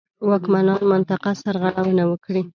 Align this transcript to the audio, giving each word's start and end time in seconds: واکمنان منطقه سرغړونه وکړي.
واکمنان 0.29 0.81
منطقه 0.91 1.31
سرغړونه 1.43 2.03
وکړي. 2.07 2.41